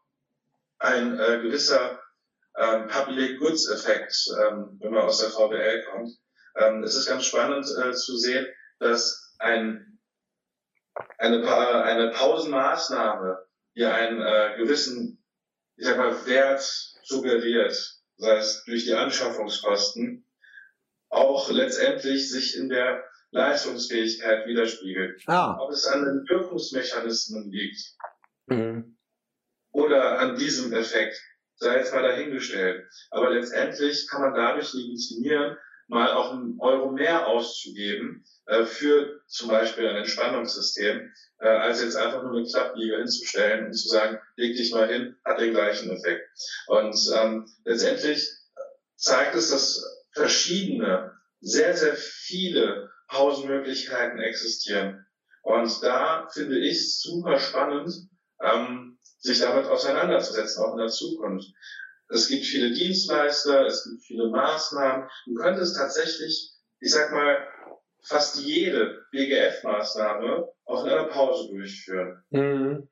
[0.79, 1.99] ein äh, gewisser
[2.57, 6.11] ähm, Public Goods Effekt, ähm, wenn man aus der VWL kommt.
[6.55, 8.47] Ähm, es ist ganz spannend äh, zu sehen,
[8.79, 9.99] dass ein,
[11.17, 15.23] eine, eine Pausenmaßnahme hier einen äh, gewissen,
[15.77, 16.61] ich sag mal, Wert
[17.03, 17.73] suggeriert,
[18.17, 20.25] sei es durch die Anschaffungskosten,
[21.09, 25.21] auch letztendlich sich in der Leistungsfähigkeit widerspiegelt.
[25.27, 25.57] Ah.
[25.59, 27.95] Ob es an den Wirkungsmechanismen liegt
[28.47, 28.97] mhm.
[29.71, 31.19] oder an diesem Effekt,
[31.55, 32.87] sei jetzt mal dahingestellt.
[33.11, 39.49] Aber letztendlich kann man dadurch legitimieren, mal auch einen Euro mehr auszugeben äh, für zum
[39.49, 44.55] Beispiel ein Entspannungssystem, äh, als jetzt einfach nur eine Klappliege hinzustellen und zu sagen, leg
[44.55, 46.29] dich mal hin, hat den gleichen Effekt.
[46.67, 48.29] Und ähm, letztendlich
[48.95, 51.11] zeigt es, dass verschiedene,
[51.41, 55.05] sehr, sehr viele Pausenmöglichkeiten existieren.
[55.41, 57.91] Und da finde ich es super spannend,
[58.41, 61.47] ähm, sich damit auseinanderzusetzen, auch in der Zukunft.
[62.09, 65.07] Es gibt viele Dienstleister, es gibt viele Maßnahmen.
[65.25, 67.47] Du könntest tatsächlich, ich sag mal,
[68.03, 72.23] fast jede BGF-Maßnahme auch in einer Pause durchführen.
[72.29, 72.88] Mhm.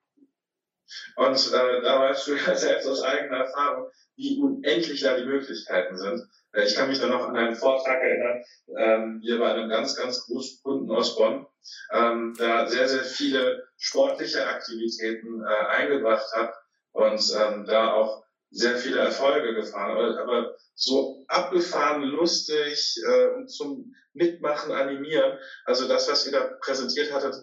[1.15, 5.97] Und äh, da weißt du ja selbst aus eigener Erfahrung, wie unendlich da die Möglichkeiten
[5.97, 6.28] sind.
[6.54, 8.43] Äh, ich kann mich dann noch an einen Vortrag erinnern,
[8.78, 11.45] ähm, hier bei einem ganz, ganz großen Kunden aus Bonn,
[11.93, 16.54] ähm, da sehr, sehr viele sportliche Aktivitäten äh, eingebracht hat
[16.93, 23.50] und ähm, da auch sehr viele Erfolge gefahren, aber, aber so abgefahren, lustig äh, und
[23.50, 25.38] zum Mitmachen, Animieren.
[25.65, 27.36] Also das, was ihr da präsentiert hattet,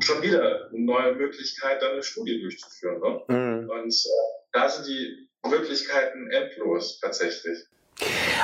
[0.00, 3.00] schon wieder eine neue Möglichkeit, dann eine Studie durchzuführen.
[3.00, 3.22] Ne?
[3.28, 3.70] Mhm.
[3.70, 4.08] Und äh,
[4.52, 7.66] da sind die Möglichkeiten endlos tatsächlich.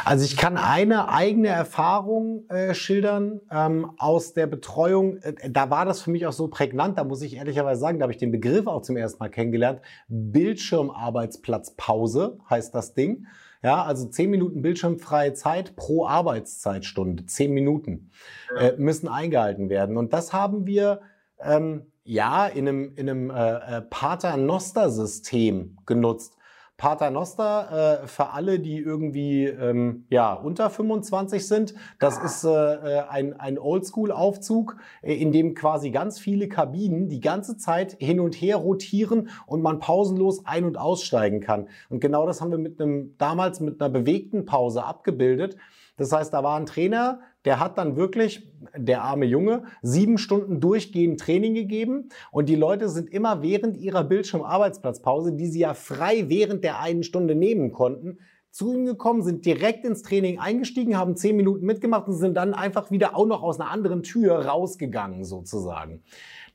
[0.05, 5.17] Also ich kann eine eigene Erfahrung äh, schildern ähm, aus der Betreuung.
[5.19, 8.05] Äh, da war das für mich auch so prägnant, da muss ich ehrlicherweise sagen, da
[8.05, 9.81] habe ich den Begriff auch zum ersten Mal kennengelernt.
[10.09, 13.27] Bildschirmarbeitsplatzpause heißt das Ding.
[13.63, 18.11] Ja, also zehn Minuten bildschirmfreie Zeit pro Arbeitszeitstunde, zehn Minuten
[18.57, 19.99] äh, müssen eingehalten werden.
[19.99, 21.03] Und das haben wir
[21.43, 26.37] ähm, ja in einem, in einem äh, äh Paternoster-System genutzt.
[26.81, 31.75] Paternoster äh, für alle, die irgendwie ähm, ja, unter 25 sind.
[31.99, 37.21] Das ist äh, äh, ein, ein Oldschool-Aufzug, äh, in dem quasi ganz viele Kabinen die
[37.21, 41.69] ganze Zeit hin und her rotieren und man pausenlos ein- und aussteigen kann.
[41.91, 45.59] Und genau das haben wir mit einem, damals mit einer bewegten Pause abgebildet.
[45.99, 50.61] Das heißt, da war ein Trainer, der hat dann wirklich, der arme Junge, sieben Stunden
[50.61, 56.29] durchgehend Training gegeben und die Leute sind immer während ihrer Bildschirmarbeitsplatzpause, die sie ja frei
[56.29, 58.19] während der einen Stunde nehmen konnten,
[58.51, 62.53] zu ihm gekommen, sind direkt ins Training eingestiegen, haben zehn Minuten mitgemacht und sind dann
[62.53, 66.03] einfach wieder auch noch aus einer anderen Tür rausgegangen sozusagen.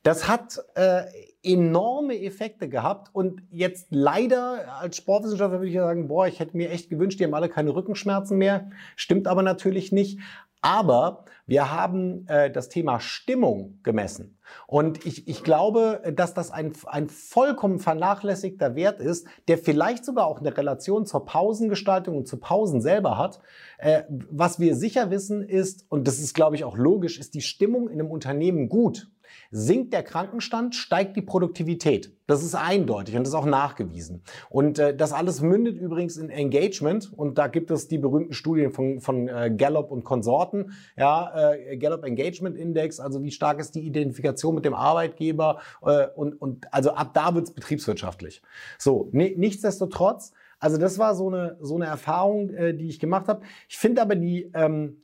[0.04, 1.04] Das hat äh,
[1.46, 6.72] enorme Effekte gehabt und jetzt leider als Sportwissenschaftler würde ich sagen, boah, ich hätte mir
[6.72, 8.70] echt gewünscht, die haben alle keine Rückenschmerzen mehr.
[8.96, 10.20] Stimmt aber natürlich nicht.
[10.66, 14.40] Aber wir haben äh, das Thema Stimmung gemessen.
[14.66, 20.26] Und ich, ich glaube, dass das ein, ein vollkommen vernachlässigter Wert ist, der vielleicht sogar
[20.26, 23.42] auch eine Relation zur Pausengestaltung und zu Pausen selber hat.
[23.78, 27.42] Äh, was wir sicher wissen ist, und das ist, glaube ich, auch logisch, ist die
[27.42, 29.12] Stimmung in einem Unternehmen gut
[29.52, 32.16] Sinkt der Krankenstand, steigt die Produktivität.
[32.28, 34.24] Das ist eindeutig und das ist auch nachgewiesen.
[34.50, 37.14] Und äh, das alles mündet übrigens in Engagement.
[37.14, 40.72] Und da gibt es die berühmten Studien von, von äh, Gallup und Konsorten.
[40.98, 45.60] Ja, äh, Gallup Engagement Index, also wie stark ist die Identifikation mit dem Arbeitgeber.
[45.84, 48.42] Äh, und, und also ab da wird es betriebswirtschaftlich.
[48.80, 53.42] So, nichtsdestotrotz, also das war so eine, so eine Erfahrung, äh, die ich gemacht habe.
[53.70, 54.50] Ich finde aber die...
[54.54, 55.02] Ähm,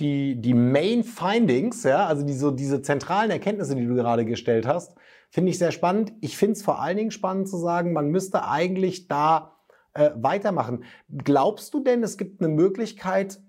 [0.00, 4.94] die, die Main Findings, ja, also die, diese zentralen Erkenntnisse, die du gerade gestellt hast,
[5.30, 6.12] finde ich sehr spannend.
[6.20, 9.56] Ich finde es vor allen Dingen spannend zu sagen, man müsste eigentlich da
[9.94, 10.84] äh, weitermachen.
[11.24, 13.40] Glaubst du denn, es gibt eine Möglichkeit,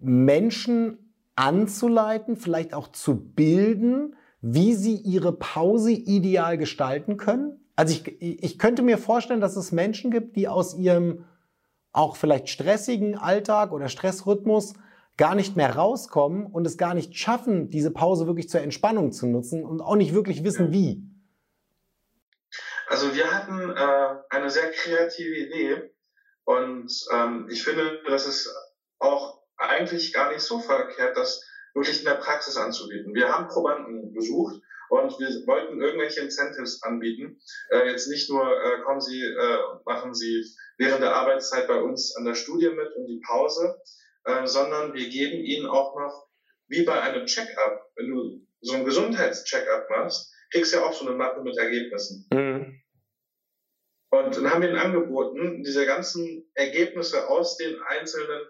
[0.00, 0.98] Menschen
[1.36, 7.60] anzuleiten, vielleicht auch zu bilden, wie sie ihre Pause ideal gestalten können?
[7.76, 11.24] Also ich, ich könnte mir vorstellen, dass es Menschen gibt, die aus ihrem
[11.92, 14.74] auch vielleicht stressigen Alltag oder Stressrhythmus
[15.16, 19.26] gar nicht mehr rauskommen und es gar nicht schaffen, diese Pause wirklich zur Entspannung zu
[19.26, 21.02] nutzen und auch nicht wirklich wissen, wie?
[22.88, 25.94] Also wir hatten äh, eine sehr kreative Idee
[26.44, 28.54] und ähm, ich finde, das ist
[28.98, 31.42] auch eigentlich gar nicht so verkehrt, das
[31.74, 33.14] wirklich in der Praxis anzubieten.
[33.14, 37.40] Wir haben Probanden besucht und wir wollten irgendwelche Incentives anbieten.
[37.70, 40.44] Äh, jetzt nicht nur äh, kommen Sie, äh, machen Sie
[40.78, 43.80] während der Arbeitszeit bei uns an der Studie mit und die Pause,
[44.24, 46.28] äh, sondern wir geben ihnen auch noch,
[46.68, 51.06] wie bei einem Check-up, wenn du so einen Gesundheitscheck-up machst, kriegst du ja auch so
[51.06, 52.26] eine Mappe mit Ergebnissen.
[52.32, 52.80] Mhm.
[54.10, 58.42] Und dann haben wir ihnen angeboten, diese ganzen Ergebnisse aus den einzelnen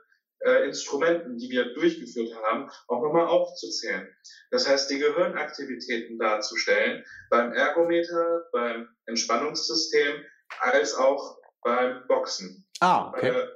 [0.45, 4.07] äh, Instrumenten, die wir durchgeführt haben, auch nochmal aufzuzählen.
[4.51, 10.23] Das heißt, die Gehirnaktivitäten darzustellen, beim Ergometer, beim Entspannungssystem,
[10.61, 12.67] als auch beim Boxen.
[12.81, 13.33] Ah, okay.
[13.33, 13.49] Bei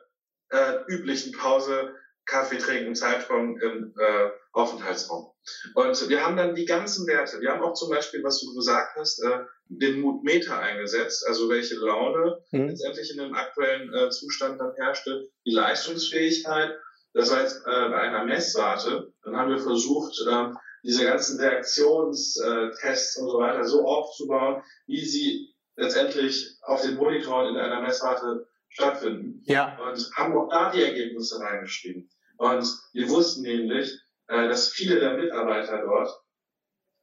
[0.50, 1.94] der äh, üblichen Pause
[2.28, 5.32] Kaffee trinken, Zeitraum im äh, Aufenthaltsraum.
[5.74, 7.40] Und wir haben dann die ganzen Werte.
[7.40, 9.38] Wir haben auch zum Beispiel, was du gesagt hast, äh,
[9.68, 12.68] den Mutmeter eingesetzt, also welche Laune mhm.
[12.68, 16.76] letztendlich in dem aktuellen äh, Zustand dann herrschte, die Leistungsfähigkeit,
[17.14, 19.12] Das jetzt äh, bei einer Messwarte.
[19.22, 20.52] Dann haben wir versucht, äh,
[20.84, 27.60] diese ganzen Reaktionstests und so weiter so aufzubauen, wie sie letztendlich auf den Monitoren in
[27.60, 29.42] einer Messwarte stattfinden.
[29.46, 29.78] Ja.
[29.78, 32.08] Und haben auch da die Ergebnisse reingeschrieben.
[32.38, 33.92] Und wir wussten nämlich,
[34.29, 36.11] äh, dass viele der Mitarbeiter dort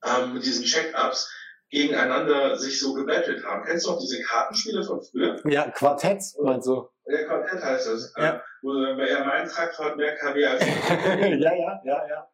[0.04, 1.32] ähm, mit diesen Check-ups
[1.70, 3.66] gegeneinander sich so gebettelt haben.
[3.66, 5.42] Kennst du auch diese Kartenspiele von früher?
[5.46, 6.88] Ja, Quartett, meinst du?
[7.06, 8.14] Ja, Quartett heißt das.
[8.18, 8.36] Ja.
[8.36, 12.28] Äh, wo ja, mein Traktor hat mehr KW als ja, ja, ja, ja.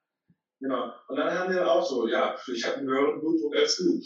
[0.59, 0.93] Genau.
[1.07, 3.99] Und dann haben die dann auch so, ja, ich habe einen höheren Blutdruck als du.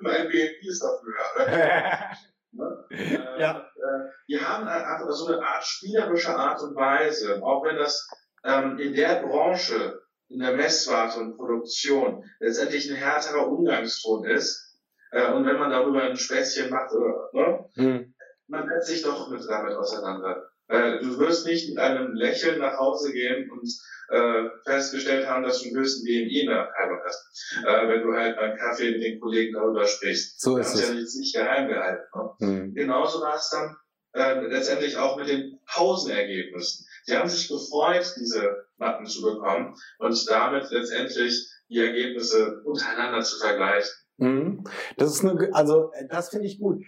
[0.00, 2.10] mein BNP ist dafür höher.
[2.58, 2.84] Ne?
[2.90, 3.58] Äh, Ja.
[3.58, 8.08] Äh, die haben einfach so eine Art spielerische Art und Weise, auch wenn das
[8.44, 14.76] ähm, in der Branche, in der Messwarte und Produktion letztendlich ein härterer Umgangston ist.
[15.12, 17.70] Äh, und wenn man darüber ein Späßchen macht, oder, ne?
[17.74, 18.14] Hm.
[18.48, 20.50] man setzt sich doch mit damit auseinander.
[20.68, 23.68] Äh, du wirst nicht mit einem Lächeln nach Hause gehen und
[24.10, 28.14] äh, festgestellt haben, dass du einen höchsten BMI in der Abteilung hast, äh, wenn du
[28.14, 30.40] halt beim Kaffee mit den Kollegen darüber sprichst.
[30.40, 30.88] So das ist ist es.
[30.88, 32.04] ja nicht, nicht geheim gehalten.
[32.14, 32.46] Ne?
[32.46, 32.74] Hm.
[32.74, 33.76] Genauso war es dann
[34.12, 36.86] äh, letztendlich auch mit den Pausenergebnissen.
[37.04, 43.38] Sie haben sich gefreut, diese Mappen zu bekommen und damit letztendlich die Ergebnisse untereinander zu
[43.38, 43.90] vergleichen.
[44.16, 44.64] Mhm.
[44.96, 46.82] Das ist eine, also äh, das finde ich gut.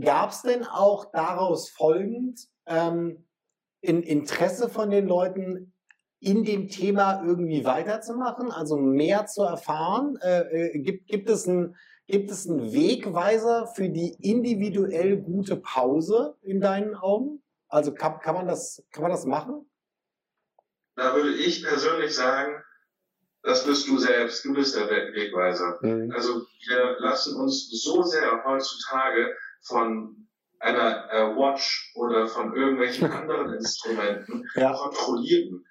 [0.00, 3.24] Gab es denn auch daraus folgend ähm,
[3.80, 5.72] in Interesse von den Leuten,
[6.20, 10.16] in dem Thema irgendwie weiterzumachen, also mehr zu erfahren?
[10.22, 16.36] Äh, äh, gibt, gibt, es ein, gibt es einen Wegweiser für die individuell gute Pause
[16.42, 17.42] in deinen Augen?
[17.68, 19.68] Also kann, kann, man, das, kann man das machen?
[20.94, 22.62] Da würde ich persönlich sagen,
[23.42, 25.80] das bist du selbst, du bist der We- Wegweiser.
[26.14, 30.28] Also wir lassen uns so sehr heutzutage von
[30.62, 34.72] einer äh, Watch oder von irgendwelchen anderen Instrumenten Ja.
[34.72, 35.64] kontrollieren.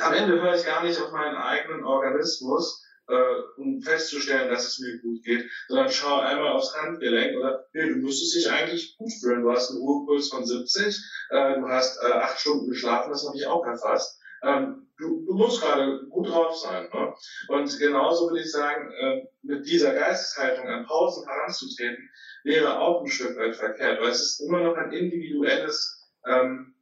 [0.00, 3.14] Am Ende höre ich gar nicht auf meinen eigenen Organismus, äh,
[3.56, 7.96] um festzustellen, dass es mir gut geht, sondern schaue einmal aufs Handgelenk oder, nee, du
[7.96, 9.42] müsstest dich eigentlich gut fühlen.
[9.42, 10.96] Du hast einen Ruhepuls von 70,
[11.30, 14.20] äh, du hast äh, acht Stunden geschlafen, das habe ich auch erfasst.
[14.42, 16.88] Ähm, du, du musst gerade gut drauf sein.
[16.92, 17.14] Ne?
[17.48, 22.08] Und genauso würde ich sagen, äh, mit dieser Geisteshaltung an Pausen heranzutreten,
[22.44, 26.74] wäre auch ein Stück weit verkehrt, weil es ist immer noch ein individuelles ähm,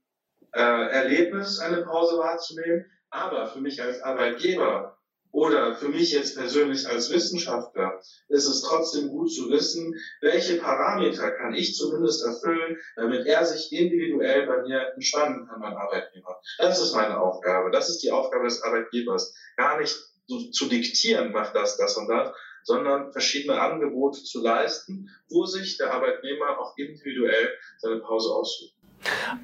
[0.52, 2.85] äh, Erlebnis, eine Pause wahrzunehmen.
[3.11, 4.98] Aber für mich als Arbeitgeber
[5.33, 11.31] oder für mich jetzt persönlich als Wissenschaftler ist es trotzdem gut zu wissen, welche Parameter
[11.33, 16.41] kann ich zumindest erfüllen, damit er sich individuell bei mir entspannen kann, mein Arbeitgeber.
[16.59, 17.71] Das ist meine Aufgabe.
[17.71, 19.35] Das ist die Aufgabe des Arbeitgebers.
[19.57, 19.95] Gar nicht
[20.29, 25.79] zu, zu diktieren, mach das, das und das, sondern verschiedene Angebote zu leisten, wo sich
[25.79, 28.75] der Arbeitnehmer auch individuell seine Pause aussucht.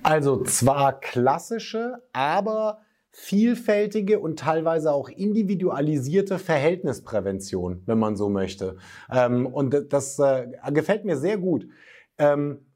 [0.03, 2.84] Also zwar klassische, aber
[3.17, 8.77] vielfältige und teilweise auch individualisierte Verhältnisprävention, wenn man so möchte.
[9.09, 11.69] Ähm, und das äh, gefällt mir sehr gut.
[12.19, 12.67] Ähm,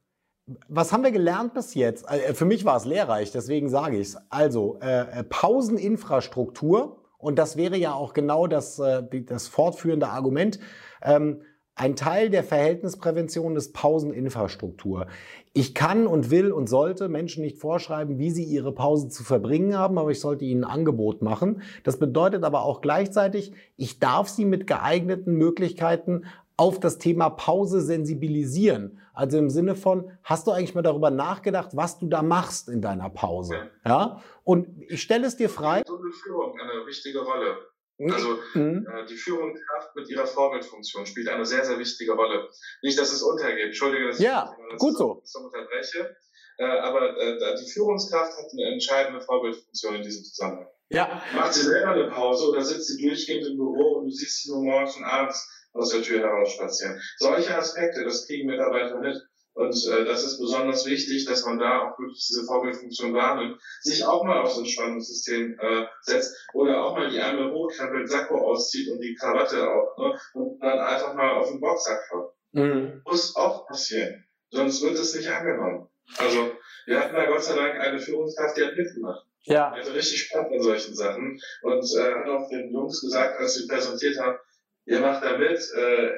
[0.68, 2.08] was haben wir gelernt bis jetzt?
[2.08, 4.16] Äh, Für mich war es lehrreich, deswegen sage ich es.
[4.30, 10.60] Also äh, Pauseninfrastruktur, und das wäre ja auch genau das, äh, das fortführende Argument.
[11.02, 11.42] Ähm,
[11.78, 15.06] ein Teil der Verhältnisprävention ist Pauseninfrastruktur.
[15.52, 19.76] Ich kann und will und sollte Menschen nicht vorschreiben, wie sie ihre Pause zu verbringen
[19.76, 21.62] haben, aber ich sollte ihnen ein Angebot machen.
[21.84, 26.24] Das bedeutet aber auch gleichzeitig, ich darf sie mit geeigneten Möglichkeiten
[26.56, 28.98] auf das Thema Pause sensibilisieren.
[29.14, 32.82] Also im Sinne von, hast du eigentlich mal darüber nachgedacht, was du da machst in
[32.82, 33.70] deiner Pause?
[33.86, 34.20] Ja?
[34.42, 35.82] Und ich stelle es dir frei.
[35.86, 37.56] So eine Führung eine wichtige Rolle.
[38.00, 38.86] Also Mhm.
[38.86, 42.48] äh, die Führungskraft mit ihrer Vorbildfunktion spielt eine sehr, sehr wichtige Rolle.
[42.82, 43.66] Nicht, dass es untergeht.
[43.66, 45.20] Entschuldige, dass Ja, ich das gut so.
[45.24, 46.16] so unterbreche.
[46.58, 50.68] Äh, aber äh, die Führungskraft hat eine entscheidende Vorbildfunktion in diesem Zusammenhang.
[50.90, 54.42] Ja, Macht sie selber eine Pause oder sitzt sie durchgehend im Büro und du siehst
[54.42, 57.00] sie nur morgens und abends aus der Tür heraus spazieren.
[57.18, 59.16] Solche Aspekte, das kriegen Mitarbeiter mit.
[59.58, 64.04] Und äh, das ist besonders wichtig, dass man da auch wirklich diese Vorbildfunktion wahrnimmt, sich
[64.04, 69.00] auch mal aufs Entspannungssystem äh, setzt oder auch mal die Ärmel hochkrempelt, Sakko auszieht und
[69.00, 70.16] die Krawatte auch, ne?
[70.34, 72.34] und dann einfach mal auf den Boxsack schaut.
[72.52, 73.02] Mhm.
[73.04, 74.24] Muss auch passieren.
[74.50, 75.88] Sonst wird es nicht angenommen.
[76.18, 76.52] Also,
[76.86, 79.26] wir hatten da Gott sei Dank eine Führungskraft, die hat mitgemacht.
[79.42, 83.40] ja, Er hatte richtig Spaß an solchen Sachen und äh, hat auch den Jungs gesagt,
[83.40, 84.38] als sie präsentiert haben,
[84.84, 86.12] ihr macht da mit, äh,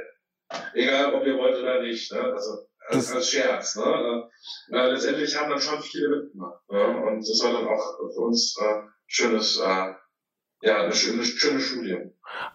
[0.75, 2.13] egal ob ihr wollt oder nicht.
[2.13, 2.21] Ne?
[2.21, 3.77] Also als, als Scherz.
[3.77, 4.29] Ne?
[4.73, 6.69] Äh, letztendlich haben dann schon viele mitgemacht.
[6.71, 6.81] Ne?
[6.81, 9.93] Und das war dann auch für uns äh, schönes, äh,
[10.63, 11.99] ja, eine schöne, schöne Studie.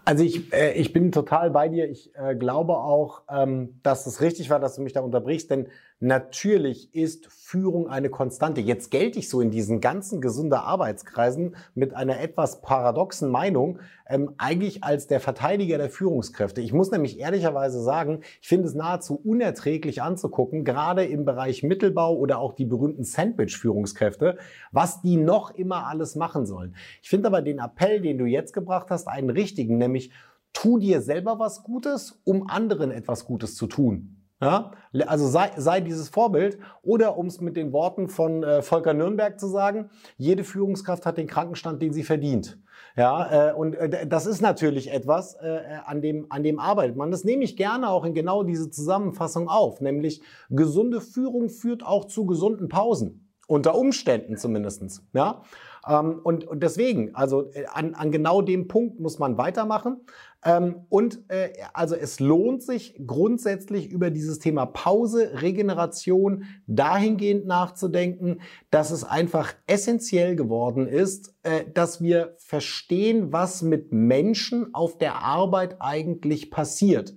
[0.03, 1.89] Also ich, äh, ich bin total bei dir.
[1.89, 5.67] Ich äh, glaube auch, ähm, dass es richtig war, dass du mich da unterbrichst, denn
[5.99, 8.61] natürlich ist Führung eine Konstante.
[8.61, 14.33] Jetzt gelte ich so in diesen ganzen gesunder Arbeitskreisen mit einer etwas paradoxen Meinung ähm,
[14.38, 16.61] eigentlich als der Verteidiger der Führungskräfte.
[16.61, 22.15] Ich muss nämlich ehrlicherweise sagen, ich finde es nahezu unerträglich anzugucken, gerade im Bereich Mittelbau
[22.15, 24.38] oder auch die berühmten Sandwich-Führungskräfte,
[24.71, 26.75] was die noch immer alles machen sollen.
[27.01, 30.12] Ich finde aber den Appell, den du jetzt gebracht hast, einen richtigen, nämlich
[30.54, 34.15] tu dir selber was Gutes, um anderen etwas Gutes zu tun.
[34.41, 34.71] Ja?
[35.08, 39.39] Also sei, sei dieses Vorbild oder um es mit den Worten von äh, Volker Nürnberg
[39.39, 42.58] zu sagen, jede Führungskraft hat den Krankenstand, den sie verdient.
[42.97, 47.12] Ja, äh, und äh, das ist natürlich etwas, äh, an, dem, an dem arbeitet man.
[47.12, 52.06] Das nehme ich gerne auch in genau diese Zusammenfassung auf, nämlich gesunde Führung führt auch
[52.06, 53.21] zu gesunden Pausen.
[53.47, 55.06] Unter Umständen zumindestens.
[55.13, 55.43] Ja?
[55.88, 60.02] Ähm, und, und deswegen, also äh, an, an genau dem Punkt muss man weitermachen.
[60.43, 68.41] Ähm, und äh, also es lohnt sich grundsätzlich über dieses Thema Pause, Regeneration dahingehend nachzudenken,
[68.69, 75.15] dass es einfach essentiell geworden ist, äh, dass wir verstehen, was mit Menschen auf der
[75.15, 77.15] Arbeit eigentlich passiert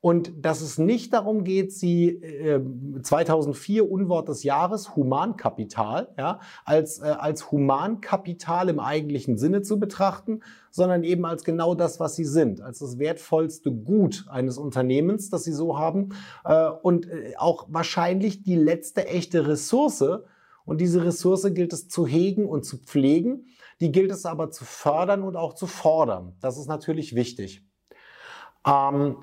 [0.00, 2.60] und dass es nicht darum geht, sie äh,
[3.02, 10.42] 2004 Unwort des Jahres Humankapital ja, als äh, als Humankapital im eigentlichen Sinne zu betrachten,
[10.70, 15.44] sondern eben als genau das, was sie sind, als das wertvollste Gut eines Unternehmens, das
[15.44, 16.10] sie so haben
[16.44, 20.04] äh, und äh, auch wahrscheinlich die letzte echte Ressource.
[20.66, 23.46] Und diese Ressource gilt es zu hegen und zu pflegen.
[23.80, 26.36] Die gilt es aber zu fördern und auch zu fordern.
[26.40, 27.64] Das ist natürlich wichtig.
[28.66, 29.16] Ähm,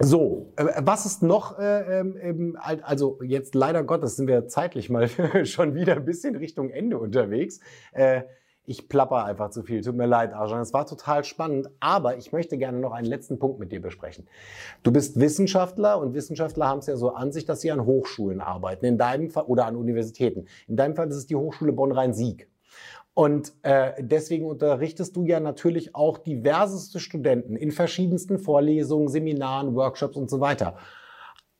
[0.00, 5.08] so, äh, was ist noch, äh, ähm, also jetzt leider Gottes sind wir zeitlich mal
[5.44, 7.60] schon wieder ein bisschen Richtung Ende unterwegs.
[7.92, 8.22] Äh,
[8.64, 10.60] ich plapper einfach zu viel, tut mir leid, Arjan.
[10.60, 14.28] Es war total spannend, aber ich möchte gerne noch einen letzten Punkt mit dir besprechen.
[14.82, 18.42] Du bist Wissenschaftler und Wissenschaftler haben es ja so an sich, dass sie an Hochschulen
[18.42, 20.46] arbeiten, in deinem Fall, oder an Universitäten.
[20.66, 22.46] In deinem Fall ist es die Hochschule Bonn-Rhein-Sieg.
[23.18, 30.16] Und äh, deswegen unterrichtest du ja natürlich auch diverseste Studenten in verschiedensten Vorlesungen, Seminaren, Workshops
[30.16, 30.76] und so weiter.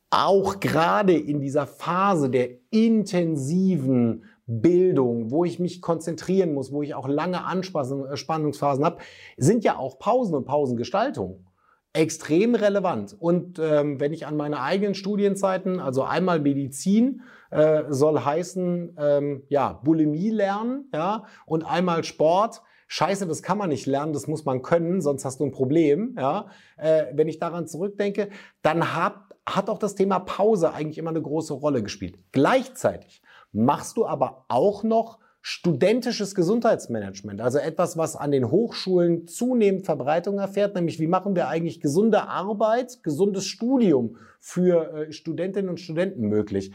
[0.08, 6.94] Auch gerade in dieser Phase der intensiven Bildung, wo ich mich konzentrieren muss, wo ich
[6.94, 8.98] auch lange Anspannungsphasen habe,
[9.36, 11.44] sind ja auch Pausen und Pausengestaltung
[11.92, 13.16] extrem relevant.
[13.18, 19.42] Und ähm, wenn ich an meine eigenen Studienzeiten, also einmal Medizin, äh, soll heißen, ähm,
[19.48, 22.62] ja, Bulimie lernen, ja, und einmal Sport.
[22.90, 26.14] Scheiße, das kann man nicht lernen, das muss man können, sonst hast du ein Problem,
[26.18, 26.46] ja.
[26.76, 28.30] Äh, wenn ich daran zurückdenke,
[28.62, 32.18] dann hat, hat auch das Thema Pause eigentlich immer eine große Rolle gespielt.
[32.32, 33.22] Gleichzeitig
[33.52, 40.38] machst du aber auch noch studentisches Gesundheitsmanagement, also etwas, was an den Hochschulen zunehmend Verbreitung
[40.38, 46.28] erfährt, nämlich wie machen wir eigentlich gesunde Arbeit, gesundes Studium für äh, Studentinnen und Studenten
[46.28, 46.74] möglich.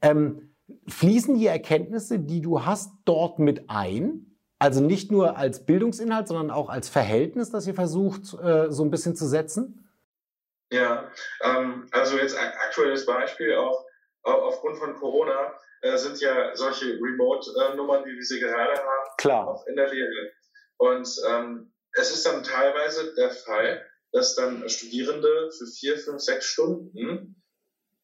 [0.00, 0.54] Ähm,
[0.88, 4.38] fließen die Erkenntnisse, die du hast, dort mit ein?
[4.58, 8.90] Also nicht nur als Bildungsinhalt, sondern auch als Verhältnis, das ihr versucht, äh, so ein
[8.90, 9.90] bisschen zu setzen?
[10.72, 11.04] Ja,
[11.44, 13.84] ähm, also jetzt ein aktuelles Beispiel auch
[14.22, 15.52] aufgrund von Corona
[15.82, 19.48] äh, sind ja solche Remote-Nummern, wie wir sie gerade haben, Klar.
[19.48, 20.32] auch in der Lehre.
[20.78, 26.46] Und ähm, es ist dann teilweise der Fall, dass dann Studierende für vier, fünf, sechs
[26.46, 27.42] Stunden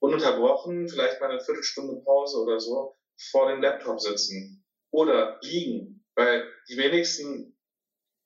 [0.00, 2.96] ununterbrochen, vielleicht mal eine Viertelstunde Pause oder so,
[3.30, 7.56] vor dem Laptop sitzen oder liegen, weil die wenigsten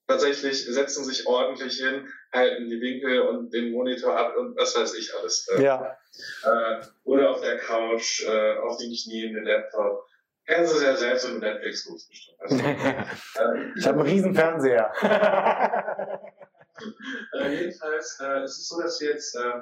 [0.09, 4.94] tatsächlich setzen sich ordentlich hin, halten die Winkel und den Monitor ab und was weiß
[4.94, 5.49] ich alles.
[5.49, 5.96] Äh, ja.
[6.44, 10.07] Äh, oder auf der Couch, äh, auf den Knien, den Laptop.
[10.46, 12.38] Kennen Sie ja selbst und Netflix gut bestimmt.
[12.40, 14.92] Also, äh, ich habe einen riesen Fernseher.
[17.33, 19.53] äh, jedenfalls äh, es ist es so, dass wir jetzt äh,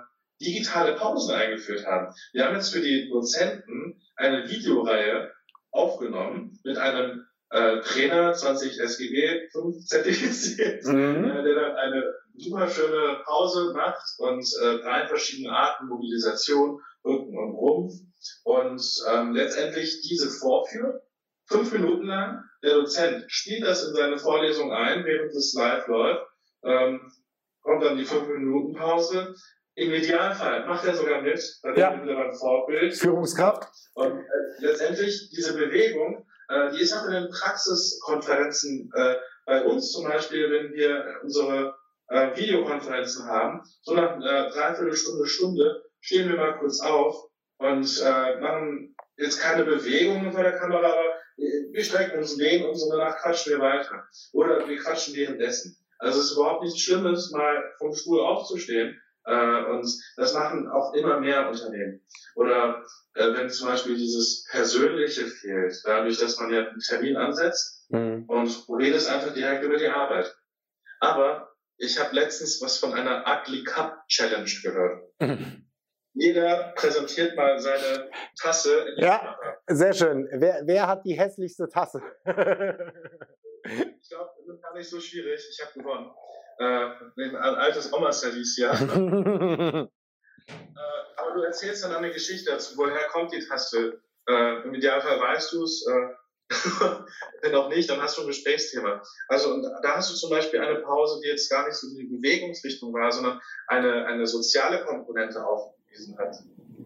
[0.41, 2.15] digitale Pausen eingeführt haben.
[2.33, 5.33] Wir haben jetzt für die Dozenten eine Videoreihe
[5.71, 11.25] aufgenommen mit einem äh, Trainer, 20 SGB, 5 zertifiziert, mhm.
[11.25, 17.37] äh, der dann eine super schöne Pause macht und äh, drei verschiedene Arten Mobilisation, Rücken
[17.37, 17.95] und Rumpf
[18.45, 21.03] und ähm, letztendlich diese vorführt,
[21.47, 22.43] fünf Minuten lang.
[22.63, 26.27] Der Dozent spielt das in seine Vorlesung ein, während es live läuft.
[26.65, 27.13] Ähm,
[27.63, 29.35] kommt dann die fünf Minuten Pause.
[29.77, 31.91] Im Idealfall macht er sogar mit, bei ja.
[31.91, 32.95] ein Vorbild.
[32.95, 33.69] Führungskraft.
[33.95, 34.25] Und äh,
[34.61, 39.17] letztendlich diese Bewegung, äh, die ist auch in den Praxiskonferenzen äh,
[39.47, 41.75] bei uns zum Beispiel, wenn wir unsere
[42.09, 48.03] äh, Videokonferenzen haben, so nach äh, dreiviertel Stunde, Stunde stehen wir mal kurz auf und
[48.05, 52.91] äh, machen jetzt keine Bewegungen vor der Kamera, aber wir strecken uns den und so
[52.91, 54.05] danach quatschen wir weiter.
[54.33, 55.77] Oder wir quatschen währenddessen.
[55.99, 59.01] Also es ist überhaupt nichts Schlimmes, mal vom Stuhl aufzustehen.
[59.27, 59.87] Äh, und
[60.17, 62.03] das machen auch immer mehr Unternehmen.
[62.35, 62.85] Oder
[63.15, 68.25] äh, wenn zum Beispiel dieses Persönliche fehlt, dadurch, dass man ja einen Termin ansetzt mhm.
[68.27, 70.37] und redest einfach direkt über die Arbeit.
[71.01, 75.11] Aber ich habe letztens was von einer Ugly Cup Challenge gehört.
[76.15, 78.09] Jeder präsentiert mal seine
[78.41, 78.87] Tasse.
[78.97, 79.59] In ja, Kamera.
[79.69, 80.29] sehr schön.
[80.33, 82.01] Wer, wer hat die hässlichste Tasse?
[82.25, 82.33] ich
[84.09, 85.45] glaube, das ist gar nicht so schwierig.
[85.51, 86.13] Ich habe gewonnen.
[86.59, 88.73] Äh, ein altes Oma-Service, ja.
[88.75, 89.89] äh,
[91.17, 92.77] aber du erzählst dann eine Geschichte dazu.
[92.77, 94.01] Woher kommt die Tasse?
[94.29, 95.85] Äh, Im Idealfall weißt du es.
[95.85, 96.15] Äh,
[97.43, 99.03] wenn auch nicht, dann hast du ein Gesprächsthema.
[99.29, 102.05] Also und da hast du zum Beispiel eine Pause, die jetzt gar nicht so die
[102.05, 106.37] Bewegungsrichtung war, sondern eine, eine soziale Komponente aufgewiesen hat.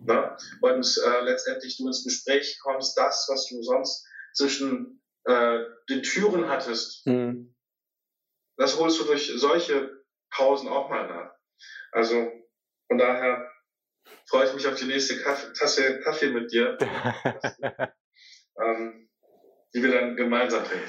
[0.04, 0.36] Ne?
[0.60, 6.48] Und äh, letztendlich du ins Gespräch kommst, das, was du sonst zwischen äh, den Türen
[6.48, 7.54] hattest, mhm.
[8.56, 9.90] das holst du durch solche
[10.30, 11.32] Pausen auch mal nach.
[11.92, 12.30] Also
[12.86, 13.50] von daher
[14.26, 16.78] freue ich mich auf die nächste Kaffee, Tasse Kaffee mit dir.
[18.60, 19.07] ähm,
[19.74, 20.88] die wir dann gemeinsam trinken.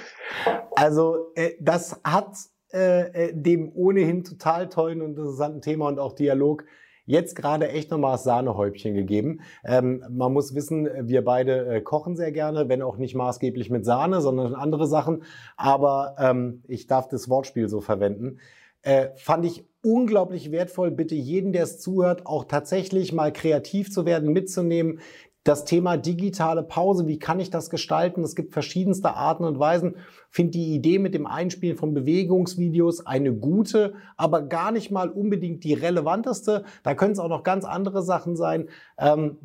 [0.76, 2.36] Also äh, das hat
[2.72, 6.66] äh, äh, dem ohnehin total tollen und interessanten Thema und auch Dialog
[7.06, 9.42] jetzt gerade echt nochmal das Sahnehäubchen gegeben.
[9.66, 13.86] Ähm, man muss wissen, wir beide äh, kochen sehr gerne, wenn auch nicht maßgeblich mit
[13.86, 15.24] Sahne, sondern andere Sachen.
[15.58, 18.38] Aber ähm, ich darf das Wortspiel so verwenden.
[18.84, 20.92] Äh, fand ich unglaublich wertvoll.
[20.92, 25.00] Bitte jeden, der es zuhört, auch tatsächlich mal kreativ zu werden, mitzunehmen,
[25.44, 28.24] das Thema digitale Pause, wie kann ich das gestalten?
[28.24, 29.96] Es gibt verschiedenste Arten und Weisen.
[30.30, 35.64] Finde die Idee mit dem Einspielen von Bewegungsvideos eine gute, aber gar nicht mal unbedingt
[35.64, 36.66] die relevanteste.
[36.84, 38.68] Da können es auch noch ganz andere Sachen sein.
[39.00, 39.38] Ähm,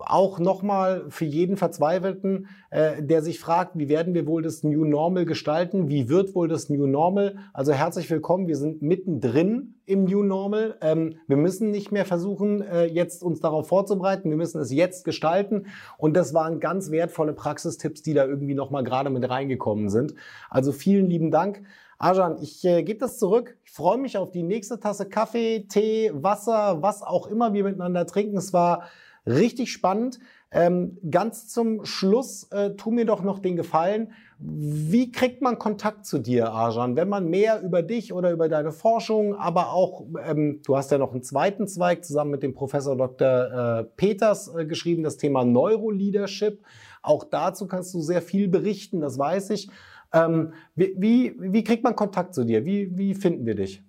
[0.00, 4.84] auch nochmal für jeden Verzweifelten, äh, der sich fragt, wie werden wir wohl das New
[4.84, 5.88] Normal gestalten?
[5.88, 7.36] Wie wird wohl das New Normal?
[7.52, 8.48] Also herzlich willkommen.
[8.48, 10.76] Wir sind mittendrin im New Normal.
[10.80, 14.28] Ähm, wir müssen nicht mehr versuchen, äh, jetzt uns darauf vorzubereiten.
[14.30, 15.66] Wir müssen es jetzt gestalten.
[15.96, 20.14] Und das waren ganz wertvolle Praxistipps, die da irgendwie nochmal gerade mit reingekommen sind.
[20.50, 21.62] Also vielen lieben Dank.
[21.98, 23.56] Arjan, ich äh, gebe das zurück.
[23.64, 28.06] Ich freue mich auf die nächste Tasse Kaffee, Tee, Wasser, was auch immer wir miteinander
[28.06, 28.36] trinken.
[28.36, 28.88] Es war
[29.26, 30.18] richtig spannend.
[30.52, 34.12] Ähm, ganz zum Schluss, äh, tu mir doch noch den Gefallen.
[34.38, 36.94] Wie kriegt man Kontakt zu dir, Arjan?
[36.94, 40.98] Wenn man mehr über dich oder über deine Forschung, aber auch, ähm, du hast ja
[40.98, 43.80] noch einen zweiten Zweig zusammen mit dem Professor Dr.
[43.80, 46.62] Äh, Peters äh, geschrieben, das Thema Neuroleadership.
[47.02, 49.68] Auch dazu kannst du sehr viel berichten, das weiß ich.
[50.12, 52.64] Ähm, wie, wie, wie kriegt man Kontakt zu dir?
[52.64, 53.82] Wie, wie finden wir dich?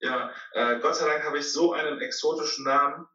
[0.00, 3.06] Ja, äh, Gott sei Dank habe ich so einen exotischen Namen,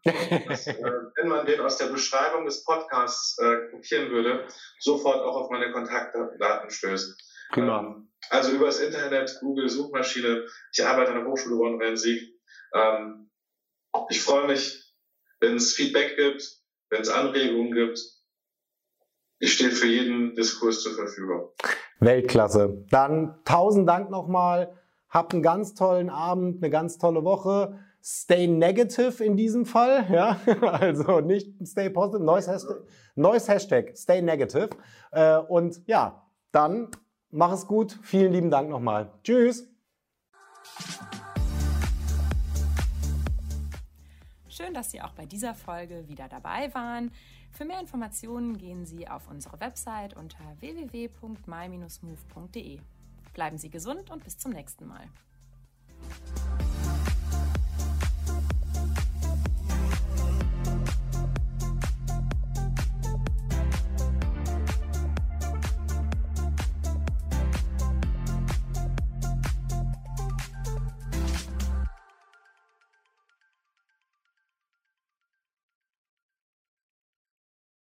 [0.47, 0.75] dass, äh,
[1.21, 4.47] wenn man den aus der Beschreibung des Podcasts äh, kopieren würde,
[4.79, 7.15] sofort auch auf meine Kontaktdaten stößt.
[7.51, 7.79] Prima.
[7.79, 10.45] Ähm, also über das Internet, Google, Suchmaschine.
[10.73, 12.21] Ich arbeite an der Hochschule Bonn-Rhein-Sieg.
[12.73, 13.29] Ähm,
[14.09, 14.95] ich freue mich,
[15.39, 16.43] wenn es Feedback gibt,
[16.89, 17.99] wenn es Anregungen gibt.
[19.39, 21.51] Ich stehe für jeden Diskurs zur Verfügung.
[21.99, 22.85] Weltklasse.
[22.89, 24.77] Dann tausend Dank nochmal
[25.11, 27.77] Habt einen ganz tollen Abend, eine ganz tolle Woche.
[28.03, 32.77] Stay negative in diesem Fall, ja, also nicht stay positive, neues Hashtag,
[33.15, 34.69] neues Hashtag stay negative.
[35.11, 36.89] Äh, und ja, dann
[37.29, 37.99] mach es gut.
[38.01, 39.11] Vielen lieben Dank nochmal.
[39.23, 39.67] Tschüss.
[44.47, 47.11] Schön, dass Sie auch bei dieser Folge wieder dabei waren.
[47.51, 52.79] Für mehr Informationen gehen Sie auf unsere Website unter www.my-move.de.
[53.33, 55.07] Bleiben Sie gesund und bis zum nächsten Mal.